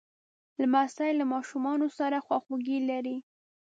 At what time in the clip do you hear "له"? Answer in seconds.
1.19-1.25